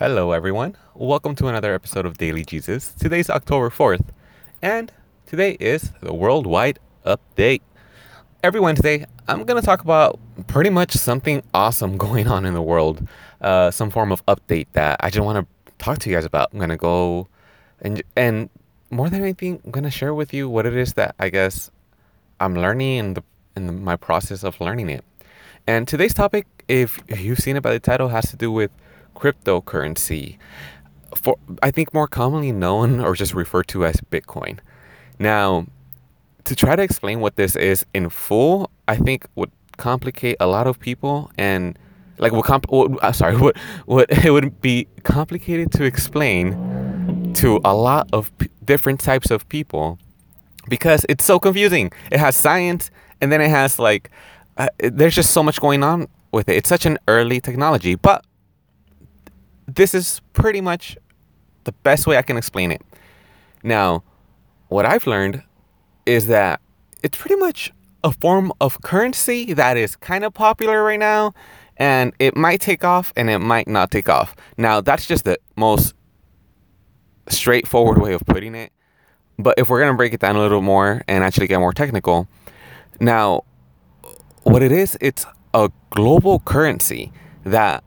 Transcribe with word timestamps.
Hello, 0.00 0.32
everyone. 0.32 0.78
Welcome 0.94 1.34
to 1.34 1.48
another 1.48 1.74
episode 1.74 2.06
of 2.06 2.16
Daily 2.16 2.42
Jesus. 2.42 2.94
Today's 2.94 3.28
October 3.28 3.68
4th, 3.68 4.06
and 4.62 4.90
today 5.26 5.58
is 5.60 5.90
the 6.00 6.14
Worldwide 6.14 6.78
Update. 7.04 7.60
Every 8.42 8.60
Wednesday, 8.60 9.04
I'm 9.28 9.44
going 9.44 9.60
to 9.60 9.66
talk 9.66 9.82
about 9.82 10.18
pretty 10.46 10.70
much 10.70 10.92
something 10.92 11.42
awesome 11.52 11.98
going 12.06 12.28
on 12.28 12.46
in 12.46 12.54
the 12.54 12.62
world, 12.62 13.06
uh, 13.42 13.70
some 13.70 13.90
form 13.90 14.10
of 14.10 14.24
update 14.24 14.68
that 14.72 14.96
I 15.00 15.10
just 15.10 15.22
want 15.22 15.46
to 15.46 15.72
talk 15.76 15.98
to 15.98 16.08
you 16.08 16.16
guys 16.16 16.24
about. 16.24 16.48
I'm 16.54 16.58
going 16.58 16.70
to 16.70 16.78
go 16.78 17.28
and, 17.82 18.02
and 18.16 18.48
more 18.88 19.10
than 19.10 19.20
anything, 19.20 19.60
I'm 19.66 19.70
going 19.70 19.84
to 19.84 19.90
share 19.90 20.14
with 20.14 20.32
you 20.32 20.48
what 20.48 20.64
it 20.64 20.74
is 20.74 20.94
that 20.94 21.14
I 21.18 21.28
guess 21.28 21.70
I'm 22.40 22.54
learning 22.54 22.96
in, 22.96 23.14
the, 23.14 23.22
the, 23.52 23.60
my 23.70 23.96
process 23.96 24.44
of 24.44 24.58
learning 24.62 24.88
it. 24.88 25.04
And 25.66 25.86
today's 25.86 26.14
topic, 26.14 26.46
if 26.68 27.02
you've 27.06 27.40
seen 27.40 27.56
it 27.56 27.62
by 27.62 27.72
the 27.74 27.80
title, 27.80 28.08
has 28.08 28.30
to 28.30 28.36
do 28.36 28.50
with 28.50 28.70
cryptocurrency, 29.20 30.38
for 31.14 31.36
I 31.62 31.70
think 31.70 31.92
more 31.92 32.08
commonly 32.08 32.52
known 32.52 33.00
or 33.00 33.14
just 33.14 33.34
referred 33.34 33.68
to 33.68 33.84
as 33.84 33.96
Bitcoin. 34.10 34.58
Now, 35.18 35.66
to 36.44 36.56
try 36.56 36.74
to 36.76 36.82
explain 36.82 37.20
what 37.20 37.36
this 37.36 37.54
is 37.56 37.84
in 37.92 38.08
full, 38.08 38.70
I 38.88 38.96
think 38.96 39.26
would 39.34 39.50
complicate 39.76 40.36
a 40.40 40.46
lot 40.46 40.66
of 40.66 40.78
people 40.78 41.30
and 41.38 41.78
like 42.18 42.32
what 42.32 42.44
comp 42.44 42.66
what, 42.68 43.02
uh, 43.02 43.12
sorry 43.12 43.36
what 43.44 43.56
what 43.86 44.10
it 44.24 44.30
would 44.30 44.60
be 44.60 44.86
complicated 45.04 45.72
to 45.72 45.84
explain 45.84 47.32
to 47.34 47.60
a 47.64 47.74
lot 47.74 48.08
of 48.12 48.36
p- 48.38 48.48
different 48.64 49.00
types 49.00 49.30
of 49.30 49.48
people 49.48 49.98
because 50.68 51.06
it's 51.08 51.24
so 51.24 51.38
confusing. 51.38 51.90
It 52.10 52.20
has 52.20 52.36
science 52.36 52.90
and 53.20 53.32
then 53.32 53.40
it 53.40 53.50
has 53.50 53.78
like 53.78 54.10
uh, 54.56 54.68
there's 54.78 55.14
just 55.14 55.30
so 55.30 55.42
much 55.42 55.60
going 55.60 55.82
on 55.82 56.08
with 56.32 56.48
it. 56.48 56.56
It's 56.56 56.68
such 56.68 56.86
an 56.86 56.98
early 57.08 57.40
technology, 57.40 57.94
but 57.94 58.24
this 59.74 59.94
is 59.94 60.20
pretty 60.32 60.60
much 60.60 60.96
the 61.64 61.72
best 61.72 62.06
way 62.06 62.16
I 62.16 62.22
can 62.22 62.36
explain 62.36 62.70
it. 62.70 62.82
Now, 63.62 64.02
what 64.68 64.86
I've 64.86 65.06
learned 65.06 65.42
is 66.06 66.26
that 66.28 66.60
it's 67.02 67.16
pretty 67.16 67.36
much 67.36 67.72
a 68.02 68.12
form 68.12 68.52
of 68.60 68.80
currency 68.82 69.52
that 69.52 69.76
is 69.76 69.96
kind 69.96 70.24
of 70.24 70.32
popular 70.32 70.82
right 70.82 70.98
now 70.98 71.34
and 71.76 72.12
it 72.18 72.36
might 72.36 72.60
take 72.60 72.84
off 72.84 73.12
and 73.16 73.30
it 73.30 73.38
might 73.38 73.68
not 73.68 73.90
take 73.90 74.08
off. 74.08 74.34
Now, 74.56 74.80
that's 74.80 75.06
just 75.06 75.24
the 75.24 75.38
most 75.56 75.94
straightforward 77.28 77.98
way 77.98 78.12
of 78.12 78.22
putting 78.26 78.54
it. 78.54 78.72
But 79.38 79.54
if 79.58 79.68
we're 79.68 79.80
going 79.80 79.92
to 79.92 79.96
break 79.96 80.12
it 80.12 80.20
down 80.20 80.36
a 80.36 80.40
little 80.40 80.60
more 80.60 81.02
and 81.08 81.24
actually 81.24 81.46
get 81.46 81.58
more 81.58 81.72
technical, 81.72 82.28
now, 83.00 83.44
what 84.42 84.62
it 84.62 84.72
is, 84.72 84.98
it's 85.00 85.24
a 85.54 85.70
global 85.90 86.40
currency 86.40 87.12
that 87.44 87.82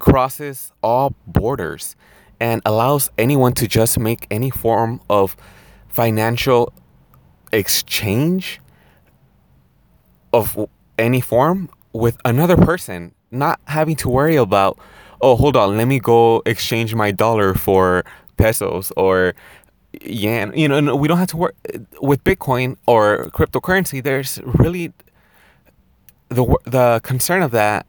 crosses 0.00 0.72
all 0.82 1.14
borders 1.26 1.94
and 2.40 2.60
allows 2.66 3.10
anyone 3.16 3.52
to 3.52 3.68
just 3.68 3.98
make 3.98 4.26
any 4.30 4.50
form 4.50 5.00
of 5.08 5.36
financial 5.88 6.72
exchange 7.52 8.60
of 10.32 10.68
any 10.98 11.20
form 11.20 11.68
with 11.92 12.16
another 12.24 12.56
person, 12.56 13.14
not 13.30 13.60
having 13.66 13.96
to 13.96 14.08
worry 14.08 14.36
about, 14.36 14.78
oh, 15.20 15.36
hold 15.36 15.56
on, 15.56 15.76
let 15.76 15.86
me 15.86 15.98
go 15.98 16.42
exchange 16.46 16.94
my 16.94 17.10
dollar 17.10 17.54
for 17.54 18.04
pesos 18.36 18.92
or 18.96 19.34
yen. 20.02 20.52
You 20.56 20.68
know, 20.68 20.96
we 20.96 21.08
don't 21.08 21.18
have 21.18 21.28
to 21.28 21.36
work 21.36 21.56
with 22.00 22.24
Bitcoin 22.24 22.76
or 22.86 23.26
cryptocurrency. 23.34 24.02
There's 24.02 24.40
really 24.44 24.92
the 26.28 26.44
the 26.64 27.00
concern 27.02 27.42
of 27.42 27.50
that 27.50 27.86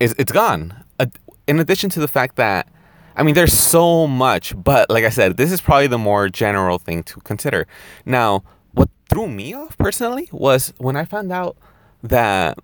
is 0.00 0.14
it's 0.18 0.32
gone. 0.32 0.84
Uh, 0.98 1.06
in 1.46 1.58
addition 1.58 1.90
to 1.90 2.00
the 2.00 2.08
fact 2.08 2.36
that, 2.36 2.68
I 3.16 3.22
mean, 3.22 3.34
there's 3.34 3.52
so 3.52 4.06
much, 4.06 4.54
but 4.62 4.90
like 4.90 5.04
I 5.04 5.08
said, 5.08 5.36
this 5.36 5.50
is 5.50 5.60
probably 5.60 5.86
the 5.86 5.98
more 5.98 6.28
general 6.28 6.78
thing 6.78 7.02
to 7.04 7.20
consider. 7.20 7.66
Now, 8.04 8.44
what 8.72 8.88
threw 9.08 9.28
me 9.28 9.54
off 9.54 9.76
personally 9.78 10.28
was 10.30 10.72
when 10.78 10.96
I 10.96 11.04
found 11.04 11.32
out 11.32 11.56
that. 12.02 12.58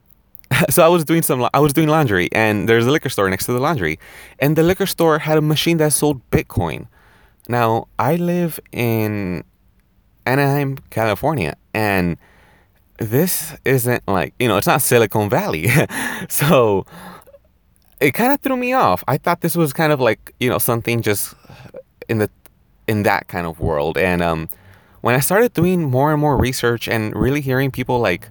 So 0.71 0.85
I 0.85 0.89
was 0.89 1.05
doing 1.05 1.23
some, 1.23 1.49
I 1.53 1.59
was 1.59 1.73
doing 1.73 1.89
laundry, 1.89 2.29
and 2.31 2.69
there's 2.69 2.87
a 2.87 2.91
liquor 2.91 3.09
store 3.09 3.29
next 3.29 3.47
to 3.47 3.53
the 3.53 3.59
laundry, 3.59 3.99
and 4.39 4.55
the 4.55 4.63
liquor 4.63 4.87
store 4.87 5.19
had 5.19 5.37
a 5.37 5.41
machine 5.41 5.79
that 5.79 5.93
sold 5.93 6.21
Bitcoin. 6.31 6.87
Now 7.49 7.89
I 7.99 8.17
live 8.17 8.61
in 8.71 9.43
Anaheim, 10.27 10.79
California, 10.91 11.57
and 11.73 12.19
this 12.99 13.57
isn't 13.65 14.07
like 14.07 14.35
you 14.39 14.47
know 14.47 14.57
it's 14.59 14.67
not 14.67 14.81
Silicon 14.81 15.29
Valley, 15.29 15.69
so 16.29 16.87
it 18.05 18.13
kind 18.13 18.33
of 18.33 18.41
threw 18.41 18.57
me 18.57 18.75
off. 18.75 19.03
I 19.09 19.17
thought 19.17 19.41
this 19.41 19.57
was 19.57 19.73
kind 19.73 19.91
of 19.91 19.99
like 19.99 20.35
you 20.39 20.51
know 20.51 20.59
something 20.59 21.01
just 21.01 21.35
in 22.07 22.19
the 22.19 22.31
in 22.87 23.03
that 23.05 23.29
kind 23.29 23.47
of 23.47 23.61
world. 23.61 23.97
And 23.97 24.23
um, 24.23 24.49
when 25.01 25.15
I 25.15 25.21
started 25.21 25.55
doing 25.55 25.91
more 25.91 26.13
and 26.13 26.21
more 26.21 26.37
research 26.37 26.87
and 26.87 27.17
really 27.17 27.41
hearing 27.41 27.71
people 27.71 27.99
like 28.01 28.29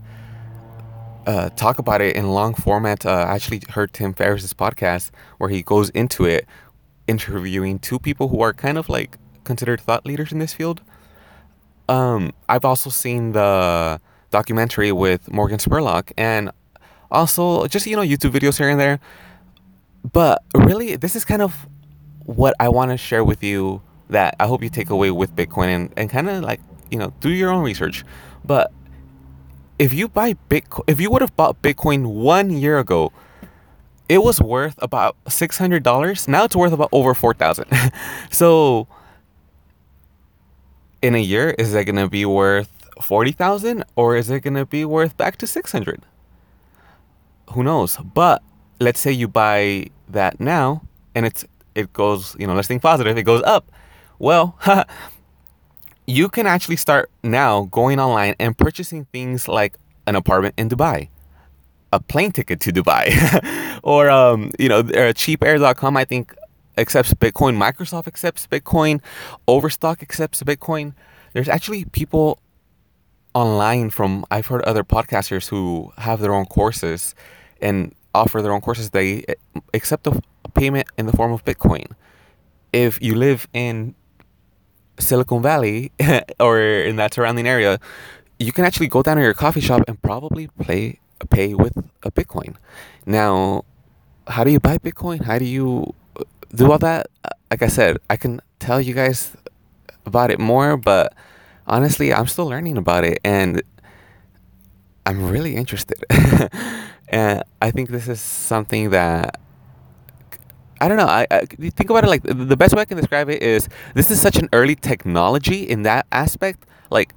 uh, 1.25 1.49
talk 1.49 1.79
about 1.79 2.01
it 2.01 2.15
in 2.15 2.29
long 2.29 2.53
format, 2.53 3.03
uh, 3.03 3.25
I 3.27 3.33
actually 3.33 3.63
heard 3.69 3.93
Tim 3.93 4.13
Ferriss's 4.13 4.53
podcast 4.53 5.09
where 5.39 5.49
he 5.49 5.63
goes 5.63 5.89
into 5.89 6.25
it, 6.25 6.45
interviewing 7.07 7.79
two 7.79 7.97
people 7.97 8.27
who 8.27 8.41
are 8.41 8.53
kind 8.53 8.77
of 8.77 8.89
like 8.89 9.17
considered 9.43 9.81
thought 9.81 10.05
leaders 10.05 10.31
in 10.31 10.37
this 10.37 10.53
field. 10.53 10.81
Um, 11.89 12.31
I've 12.47 12.63
also 12.63 12.91
seen 12.91 13.31
the 13.31 13.99
documentary 14.29 14.91
with 14.91 15.31
Morgan 15.31 15.57
Spurlock 15.57 16.11
and 16.15 16.51
also 17.09 17.65
just 17.65 17.87
you 17.87 17.95
know 17.95 18.03
YouTube 18.03 18.31
videos 18.31 18.59
here 18.59 18.69
and 18.69 18.79
there 18.79 18.99
but 20.11 20.43
really, 20.55 20.95
this 20.95 21.15
is 21.15 21.25
kind 21.25 21.41
of 21.41 21.67
what 22.25 22.55
I 22.59 22.69
want 22.69 22.91
to 22.91 22.97
share 22.97 23.23
with 23.23 23.43
you 23.43 23.81
that 24.09 24.35
I 24.39 24.47
hope 24.47 24.63
you 24.63 24.69
take 24.69 24.89
away 24.89 25.11
with 25.11 25.35
Bitcoin 25.35 25.67
and, 25.67 25.93
and 25.97 26.09
kind 26.09 26.29
of 26.29 26.43
like, 26.43 26.59
you 26.91 26.97
know, 26.97 27.13
do 27.19 27.29
your 27.29 27.51
own 27.51 27.63
research. 27.63 28.03
But 28.45 28.71
if 29.79 29.93
you 29.93 30.07
buy 30.07 30.35
Bitcoin, 30.49 30.83
if 30.87 30.99
you 30.99 31.09
would 31.09 31.21
have 31.21 31.35
bought 31.35 31.61
Bitcoin 31.61 32.05
one 32.13 32.49
year 32.49 32.79
ago, 32.79 33.11
it 34.09 34.23
was 34.23 34.41
worth 34.41 34.75
about 34.81 35.15
$600. 35.25 36.27
Now 36.27 36.43
it's 36.43 36.55
worth 36.55 36.73
about 36.73 36.89
over 36.91 37.13
4000 37.13 37.65
So 38.31 38.87
in 41.01 41.15
a 41.15 41.19
year, 41.19 41.51
is 41.57 41.73
it 41.73 41.85
going 41.85 41.95
to 41.95 42.09
be 42.09 42.25
worth 42.25 42.69
40,000 43.01 43.83
or 43.95 44.15
is 44.15 44.29
it 44.29 44.41
going 44.41 44.53
to 44.53 44.65
be 44.65 44.85
worth 44.85 45.17
back 45.17 45.37
to 45.37 45.47
600? 45.47 46.01
Who 47.51 47.63
knows? 47.63 47.97
But 47.97 48.41
let's 48.79 48.99
say 48.99 49.11
you 49.11 49.27
buy 49.27 49.87
that 50.09 50.39
now 50.39 50.81
and 51.15 51.25
it's 51.25 51.45
it 51.75 51.91
goes, 51.93 52.35
you 52.39 52.45
know, 52.45 52.53
let's 52.53 52.67
think 52.67 52.81
positive, 52.81 53.17
it 53.17 53.23
goes 53.23 53.41
up. 53.43 53.71
Well, 54.19 54.57
you 56.07 56.29
can 56.29 56.45
actually 56.45 56.75
start 56.75 57.09
now 57.23 57.63
going 57.71 57.99
online 57.99 58.35
and 58.39 58.57
purchasing 58.57 59.05
things 59.05 59.47
like 59.47 59.77
an 60.05 60.15
apartment 60.15 60.53
in 60.57 60.69
Dubai, 60.69 61.09
a 61.91 61.99
plane 61.99 62.31
ticket 62.31 62.59
to 62.61 62.71
Dubai, 62.71 63.79
or 63.83 64.09
um, 64.09 64.51
you 64.59 64.69
know, 64.69 64.83
cheapair.com 64.83 65.97
I 65.97 66.05
think 66.05 66.35
accepts 66.77 67.13
Bitcoin, 67.13 67.57
Microsoft 67.57 68.07
accepts 68.07 68.47
Bitcoin, 68.47 69.01
Overstock 69.47 70.01
accepts 70.01 70.43
Bitcoin. 70.43 70.93
There's 71.33 71.49
actually 71.49 71.85
people 71.85 72.39
online 73.33 73.89
from 73.89 74.25
I've 74.29 74.47
heard 74.47 74.61
other 74.63 74.83
podcasters 74.83 75.49
who 75.49 75.91
have 75.97 76.19
their 76.19 76.33
own 76.33 76.45
courses 76.45 77.15
and 77.63 77.95
offer 78.13 78.41
their 78.41 78.51
own 78.51 78.61
courses, 78.61 78.91
they 78.91 79.23
eh, 79.27 79.33
accept 79.73 80.05
a 80.05 80.21
payment 80.53 80.87
in 80.97 81.05
the 81.07 81.13
form 81.13 81.31
of 81.31 81.43
Bitcoin. 81.43 81.93
If 82.71 83.01
you 83.01 83.15
live 83.15 83.47
in 83.53 83.95
Silicon 84.99 85.41
Valley 85.41 85.91
or 86.39 86.59
in 86.59 86.97
that 86.97 87.13
surrounding 87.13 87.47
area, 87.47 87.79
you 88.39 88.51
can 88.51 88.65
actually 88.65 88.87
go 88.87 89.01
down 89.01 89.17
to 89.17 89.23
your 89.23 89.33
coffee 89.33 89.61
shop 89.61 89.83
and 89.87 90.01
probably 90.01 90.47
play 90.47 90.99
pay 91.29 91.53
with 91.53 91.77
a 92.03 92.11
Bitcoin. 92.11 92.55
Now, 93.05 93.63
how 94.27 94.43
do 94.43 94.51
you 94.51 94.59
buy 94.59 94.77
Bitcoin? 94.77 95.23
How 95.23 95.39
do 95.39 95.45
you 95.45 95.93
uh, 96.17 96.23
do 96.53 96.71
all 96.71 96.79
that? 96.79 97.07
Uh, 97.23 97.29
like 97.49 97.61
I 97.61 97.67
said, 97.67 97.97
I 98.09 98.17
can 98.17 98.41
tell 98.59 98.81
you 98.81 98.93
guys 98.93 99.35
about 100.05 100.31
it 100.31 100.39
more, 100.39 100.75
but 100.75 101.13
honestly, 101.65 102.13
I'm 102.13 102.27
still 102.27 102.47
learning 102.47 102.77
about 102.77 103.05
it 103.05 103.19
and 103.23 103.61
I'm 105.05 105.29
really 105.29 105.55
interested. 105.55 106.03
And 107.13 107.43
I 107.61 107.69
think 107.69 107.91
this 107.91 108.07
is 108.07 108.19
something 108.19 108.89
that 108.89 109.39
I 110.81 110.87
don't 110.87 110.97
know. 110.97 111.05
I, 111.05 111.27
I 111.29 111.45
think 111.45 111.91
about 111.91 112.03
it 112.03 112.07
like 112.07 112.23
the 112.23 112.57
best 112.57 112.73
way 112.75 112.81
I 112.81 112.85
can 112.85 112.97
describe 112.97 113.29
it 113.29 113.43
is 113.43 113.69
this 113.93 114.09
is 114.09 114.19
such 114.19 114.35
an 114.37 114.49
early 114.51 114.75
technology 114.75 115.61
in 115.61 115.83
that 115.83 116.07
aspect. 116.11 116.65
Like 116.89 117.13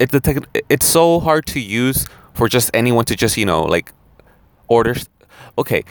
it's 0.00 0.10
the 0.10 0.18
tech, 0.18 0.38
it's 0.68 0.84
so 0.84 1.20
hard 1.20 1.46
to 1.46 1.60
use 1.60 2.04
for 2.34 2.48
just 2.48 2.72
anyone 2.74 3.04
to 3.04 3.14
just 3.14 3.36
you 3.36 3.46
know 3.46 3.62
like 3.62 3.92
order. 4.66 4.96
Okay, 5.56 5.84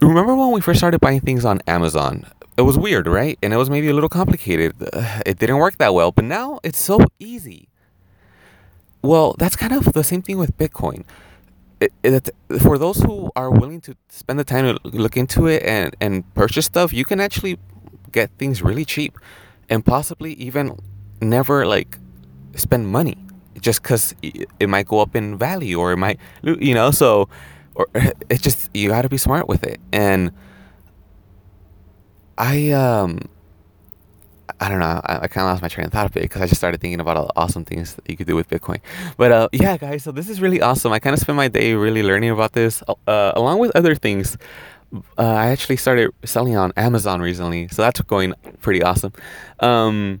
remember 0.00 0.34
when 0.34 0.50
we 0.50 0.62
first 0.62 0.78
started 0.80 1.00
buying 1.00 1.20
things 1.20 1.44
on 1.44 1.60
Amazon? 1.66 2.26
It 2.56 2.62
was 2.62 2.78
weird, 2.78 3.06
right? 3.06 3.38
And 3.42 3.52
it 3.52 3.58
was 3.58 3.68
maybe 3.68 3.88
a 3.88 3.92
little 3.92 4.08
complicated. 4.08 4.74
It 5.26 5.38
didn't 5.38 5.58
work 5.58 5.76
that 5.76 5.92
well, 5.92 6.12
but 6.12 6.24
now 6.24 6.60
it's 6.64 6.80
so 6.80 7.00
easy. 7.18 7.68
Well, 9.02 9.36
that's 9.38 9.54
kind 9.54 9.74
of 9.74 9.92
the 9.92 10.02
same 10.02 10.22
thing 10.22 10.38
with 10.38 10.56
Bitcoin 10.56 11.04
it, 11.80 11.92
it, 12.02 12.30
for 12.60 12.78
those 12.78 13.00
who 13.00 13.30
are 13.36 13.50
willing 13.50 13.80
to 13.82 13.94
spend 14.08 14.38
the 14.38 14.44
time 14.44 14.64
to 14.64 14.78
look 14.84 15.16
into 15.16 15.46
it 15.46 15.62
and, 15.62 15.94
and 16.00 16.34
purchase 16.34 16.66
stuff, 16.66 16.92
you 16.92 17.04
can 17.04 17.20
actually 17.20 17.58
get 18.10 18.30
things 18.38 18.62
really 18.62 18.84
cheap 18.84 19.18
and 19.68 19.84
possibly 19.84 20.32
even 20.34 20.78
never 21.20 21.66
like 21.66 21.98
spend 22.54 22.88
money 22.88 23.16
just 23.60 23.82
because 23.82 24.14
it 24.22 24.68
might 24.68 24.86
go 24.86 25.00
up 25.00 25.14
in 25.14 25.36
value 25.36 25.78
or 25.78 25.92
it 25.92 25.96
might, 25.96 26.18
you 26.42 26.74
know, 26.74 26.90
so, 26.90 27.28
or 27.74 27.86
it's 28.30 28.42
just, 28.42 28.70
you 28.74 28.88
got 28.88 29.02
to 29.02 29.08
be 29.08 29.18
smart 29.18 29.48
with 29.48 29.62
it. 29.64 29.80
And 29.92 30.32
I, 32.36 32.70
um, 32.70 33.20
I 34.60 34.68
don't 34.68 34.80
know. 34.80 35.00
I, 35.04 35.20
I 35.22 35.28
kind 35.28 35.46
of 35.46 35.52
lost 35.52 35.62
my 35.62 35.68
train 35.68 35.86
of 35.86 35.92
thought 35.92 36.06
a 36.06 36.10
bit 36.10 36.22
because 36.22 36.42
I 36.42 36.46
just 36.46 36.60
started 36.60 36.80
thinking 36.80 37.00
about 37.00 37.16
all 37.16 37.26
the 37.26 37.32
awesome 37.36 37.64
things 37.64 37.94
that 37.94 38.08
you 38.10 38.16
could 38.16 38.26
do 38.26 38.34
with 38.34 38.48
Bitcoin. 38.48 38.80
But 39.16 39.32
uh, 39.32 39.48
yeah, 39.52 39.76
guys, 39.76 40.02
so 40.02 40.12
this 40.12 40.28
is 40.28 40.40
really 40.40 40.60
awesome. 40.60 40.92
I 40.92 40.98
kind 40.98 41.14
of 41.14 41.20
spent 41.20 41.36
my 41.36 41.48
day 41.48 41.74
really 41.74 42.02
learning 42.02 42.30
about 42.30 42.52
this, 42.52 42.82
uh, 43.06 43.32
along 43.34 43.58
with 43.60 43.74
other 43.76 43.94
things. 43.94 44.36
Uh, 44.92 45.22
I 45.22 45.48
actually 45.48 45.76
started 45.76 46.10
selling 46.24 46.56
on 46.56 46.72
Amazon 46.76 47.20
recently, 47.20 47.68
so 47.68 47.82
that's 47.82 48.00
going 48.00 48.34
pretty 48.60 48.82
awesome. 48.82 49.12
Um, 49.60 50.20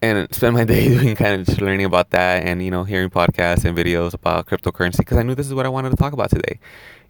and 0.00 0.32
spend 0.34 0.54
my 0.54 0.64
day 0.74 0.88
doing 0.88 1.14
kind 1.14 1.40
of 1.40 1.46
just 1.46 1.60
learning 1.60 1.86
about 1.86 2.10
that, 2.10 2.44
and 2.44 2.62
you 2.64 2.70
know, 2.70 2.84
hearing 2.84 3.10
podcasts 3.10 3.64
and 3.64 3.76
videos 3.76 4.14
about 4.14 4.46
cryptocurrency 4.46 4.98
because 4.98 5.18
I 5.18 5.22
knew 5.22 5.34
this 5.34 5.46
is 5.46 5.54
what 5.54 5.66
I 5.66 5.68
wanted 5.68 5.90
to 5.90 5.96
talk 5.96 6.12
about 6.12 6.30
today. 6.30 6.58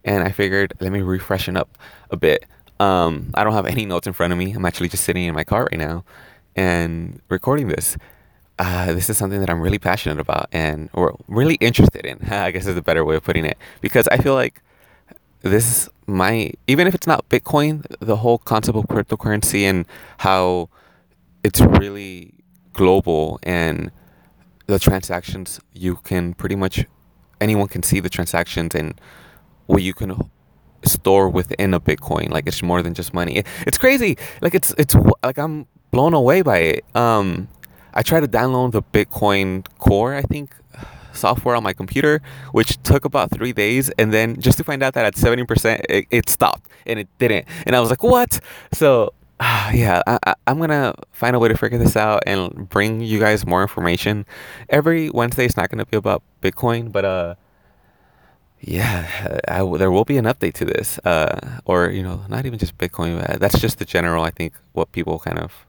And 0.04 0.24
I 0.24 0.32
figured, 0.32 0.74
let 0.80 0.90
me 0.90 0.98
refreshen 0.98 1.56
up 1.56 1.78
a 2.10 2.16
bit. 2.16 2.44
Um, 2.80 3.30
I 3.34 3.44
don't 3.44 3.52
have 3.52 3.66
any 3.66 3.86
notes 3.86 4.08
in 4.08 4.12
front 4.12 4.32
of 4.32 4.38
me. 4.38 4.50
I'm 4.52 4.64
actually 4.64 4.88
just 4.88 5.04
sitting 5.04 5.24
in 5.24 5.34
my 5.34 5.44
car 5.44 5.68
right 5.70 5.78
now 5.78 6.04
and 6.56 7.20
recording 7.28 7.68
this. 7.68 7.96
Uh, 8.58 8.92
this 8.92 9.08
is 9.10 9.16
something 9.16 9.40
that 9.40 9.50
I'm 9.50 9.60
really 9.60 9.78
passionate 9.78 10.20
about 10.20 10.48
and 10.52 10.88
or 10.92 11.16
really 11.26 11.54
interested 11.56 12.04
in. 12.04 12.18
I 12.30 12.50
guess 12.50 12.66
is 12.66 12.76
a 12.76 12.82
better 12.82 13.04
way 13.04 13.16
of 13.16 13.24
putting 13.24 13.44
it 13.44 13.58
because 13.80 14.06
I 14.08 14.18
feel 14.18 14.34
like 14.34 14.62
this 15.40 15.64
is 15.70 15.88
my 16.06 16.52
even 16.66 16.86
if 16.86 16.94
it's 16.94 17.06
not 17.06 17.28
Bitcoin, 17.28 17.84
the 18.00 18.16
whole 18.16 18.38
concept 18.38 18.76
of 18.76 18.84
cryptocurrency 18.84 19.62
and 19.62 19.86
how 20.18 20.68
it's 21.42 21.60
really 21.60 22.34
global 22.72 23.40
and 23.42 23.90
the 24.66 24.78
transactions 24.78 25.60
you 25.72 25.96
can 25.96 26.34
pretty 26.34 26.54
much 26.54 26.86
anyone 27.40 27.68
can 27.68 27.82
see 27.82 28.00
the 28.00 28.08
transactions 28.08 28.74
and 28.74 29.00
what 29.66 29.82
you 29.82 29.92
can 29.92 30.30
store 30.84 31.28
within 31.28 31.74
a 31.74 31.80
Bitcoin. 31.80 32.30
Like 32.30 32.46
it's 32.46 32.62
more 32.62 32.82
than 32.82 32.94
just 32.94 33.12
money. 33.12 33.36
It, 33.36 33.46
it's 33.66 33.78
crazy. 33.78 34.16
Like 34.40 34.54
it's 34.54 34.74
it's 34.78 34.94
like 35.22 35.38
I'm 35.38 35.66
blown 35.92 36.14
away 36.14 36.42
by 36.42 36.58
it. 36.58 36.84
Um, 36.96 37.48
I 37.94 38.02
tried 38.02 38.20
to 38.20 38.28
download 38.28 38.72
the 38.72 38.82
Bitcoin 38.82 39.64
Core, 39.78 40.14
I 40.14 40.22
think, 40.22 40.56
software 41.12 41.54
on 41.54 41.62
my 41.62 41.72
computer, 41.72 42.20
which 42.50 42.82
took 42.82 43.04
about 43.04 43.30
three 43.30 43.52
days, 43.52 43.90
and 43.90 44.12
then 44.12 44.40
just 44.40 44.58
to 44.58 44.64
find 44.64 44.82
out 44.82 44.94
that 44.94 45.04
at 45.04 45.16
seventy 45.16 45.44
percent 45.44 45.86
it, 45.88 46.06
it, 46.10 46.28
stopped 46.28 46.68
and 46.86 46.98
it 46.98 47.08
didn't, 47.18 47.46
and 47.66 47.76
I 47.76 47.80
was 47.80 47.90
like, 47.90 48.02
what? 48.02 48.40
So. 48.72 49.12
Yeah, 49.72 50.02
I, 50.06 50.18
I, 50.26 50.34
I'm 50.46 50.58
gonna 50.60 50.94
find 51.12 51.34
a 51.34 51.38
way 51.38 51.48
to 51.48 51.56
figure 51.56 51.78
this 51.78 51.96
out 51.96 52.22
and 52.26 52.68
bring 52.68 53.00
you 53.00 53.18
guys 53.18 53.46
more 53.46 53.62
information. 53.62 54.26
Every 54.68 55.08
Wednesday 55.10 55.46
is 55.46 55.56
not 55.56 55.70
gonna 55.70 55.86
be 55.86 55.96
about 55.96 56.22
Bitcoin, 56.42 56.92
but 56.92 57.04
uh, 57.04 57.34
yeah, 58.60 59.40
I, 59.48 59.64
there 59.78 59.90
will 59.90 60.04
be 60.04 60.18
an 60.18 60.26
update 60.26 60.52
to 60.54 60.64
this, 60.64 60.98
uh, 61.04 61.60
or 61.64 61.90
you 61.90 62.02
know, 62.02 62.24
not 62.28 62.46
even 62.46 62.58
just 62.58 62.78
Bitcoin. 62.78 63.28
Uh, 63.28 63.38
that's 63.38 63.58
just 63.58 63.78
the 63.78 63.84
general. 63.84 64.22
I 64.22 64.30
think 64.30 64.54
what 64.72 64.92
people 64.92 65.18
kind 65.18 65.38
of 65.38 65.66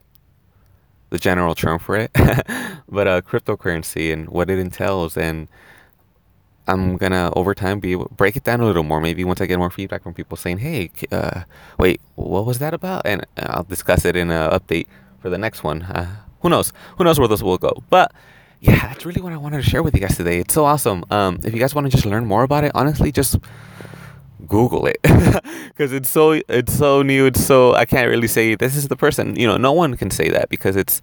the 1.14 1.18
general 1.18 1.54
term 1.54 1.78
for 1.78 1.94
it, 1.94 2.10
but 2.88 3.06
uh, 3.06 3.20
cryptocurrency 3.22 4.12
and 4.12 4.28
what 4.28 4.50
it 4.50 4.58
entails. 4.58 5.16
And 5.16 5.46
I'm 6.66 6.96
gonna 6.96 7.32
over 7.36 7.54
time 7.54 7.78
be 7.78 7.94
break 7.94 8.34
it 8.36 8.42
down 8.42 8.60
a 8.60 8.66
little 8.66 8.82
more. 8.82 9.00
Maybe 9.00 9.22
once 9.22 9.40
I 9.40 9.46
get 9.46 9.58
more 9.58 9.70
feedback 9.70 10.02
from 10.02 10.12
people 10.12 10.36
saying, 10.36 10.58
"Hey, 10.58 10.90
uh, 11.12 11.42
wait, 11.78 12.00
what 12.16 12.46
was 12.46 12.58
that 12.58 12.74
about?" 12.74 13.02
And 13.06 13.24
I'll 13.36 13.62
discuss 13.62 14.04
it 14.04 14.16
in 14.16 14.32
an 14.32 14.50
update 14.50 14.88
for 15.20 15.30
the 15.30 15.38
next 15.38 15.62
one. 15.62 15.82
Uh, 15.82 16.16
who 16.40 16.48
knows? 16.50 16.72
Who 16.98 17.04
knows 17.04 17.20
where 17.20 17.28
this 17.28 17.44
will 17.44 17.58
go? 17.58 17.84
But 17.90 18.10
yeah, 18.60 18.88
that's 18.88 19.06
really 19.06 19.22
what 19.22 19.32
I 19.32 19.36
wanted 19.36 19.62
to 19.62 19.70
share 19.70 19.84
with 19.84 19.94
you 19.94 20.00
guys 20.00 20.16
today. 20.16 20.40
It's 20.40 20.54
so 20.54 20.64
awesome. 20.64 21.04
Um, 21.12 21.38
if 21.44 21.54
you 21.54 21.60
guys 21.60 21.76
want 21.76 21.86
to 21.86 21.92
just 21.92 22.06
learn 22.06 22.26
more 22.26 22.42
about 22.42 22.64
it, 22.64 22.72
honestly, 22.74 23.12
just 23.12 23.36
Google 24.44 24.86
it 24.86 24.98
because 25.02 25.92
it's 25.92 26.08
so 26.08 26.40
it's 26.48 26.72
so 26.72 27.02
new. 27.02 27.26
It's 27.26 27.44
so 27.44 27.74
I 27.74 27.84
can't 27.84 28.08
really 28.08 28.28
say 28.28 28.54
this 28.54 28.76
is 28.76 28.88
the 28.88 28.96
person. 28.96 29.36
You 29.36 29.46
know, 29.46 29.56
no 29.56 29.72
one 29.72 29.96
can 29.96 30.10
say 30.10 30.28
that 30.30 30.48
because 30.48 30.76
it's 30.76 31.00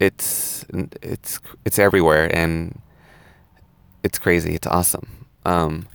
it's 0.00 0.64
it's 1.02 1.40
it's 1.64 1.78
everywhere 1.78 2.34
and 2.34 2.80
it's 4.02 4.18
crazy. 4.18 4.54
It's 4.54 4.66
awesome. 4.66 5.26
Um, 5.44 5.88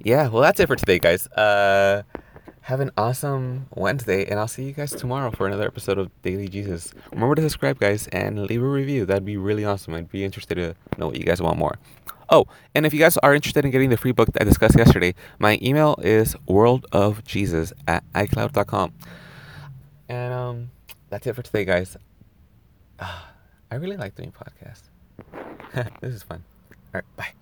yeah. 0.00 0.28
Well, 0.28 0.42
that's 0.42 0.60
it 0.60 0.66
for 0.66 0.76
today, 0.76 0.98
guys. 0.98 1.26
Uh, 1.28 2.02
have 2.62 2.80
an 2.80 2.92
awesome 2.96 3.66
Wednesday, 3.74 4.24
and 4.24 4.38
I'll 4.38 4.48
see 4.48 4.64
you 4.64 4.72
guys 4.72 4.92
tomorrow 4.92 5.32
for 5.32 5.48
another 5.48 5.66
episode 5.66 5.98
of 5.98 6.10
Daily 6.22 6.48
Jesus. 6.48 6.92
Remember 7.10 7.34
to 7.34 7.42
subscribe, 7.42 7.80
guys, 7.80 8.06
and 8.08 8.40
leave 8.44 8.62
a 8.62 8.66
review. 8.66 9.04
That'd 9.04 9.24
be 9.24 9.36
really 9.36 9.64
awesome. 9.64 9.94
I'd 9.94 10.10
be 10.10 10.24
interested 10.24 10.54
to 10.54 10.74
know 10.96 11.08
what 11.08 11.16
you 11.16 11.24
guys 11.24 11.42
want 11.42 11.58
more. 11.58 11.78
Oh, 12.32 12.46
and 12.74 12.86
if 12.86 12.94
you 12.94 12.98
guys 12.98 13.18
are 13.18 13.34
interested 13.34 13.66
in 13.66 13.70
getting 13.70 13.90
the 13.90 13.98
free 13.98 14.12
book 14.12 14.30
I 14.40 14.44
discussed 14.44 14.78
yesterday, 14.78 15.14
my 15.38 15.58
email 15.60 15.96
is 16.02 16.34
worldofjesus 16.48 17.74
at 17.86 18.10
icloud.com. 18.14 18.94
And 20.08 20.32
um, 20.32 20.70
that's 21.10 21.26
it 21.26 21.34
for 21.34 21.42
today, 21.42 21.66
guys. 21.66 21.98
Uh, 22.98 23.20
I 23.70 23.74
really 23.74 23.98
like 23.98 24.14
doing 24.14 24.32
podcasts. 24.32 24.88
this 26.00 26.14
is 26.14 26.22
fun. 26.22 26.42
All 26.70 27.00
right, 27.00 27.04
bye. 27.16 27.32